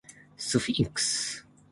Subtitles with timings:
[0.35, 1.47] スフィンクス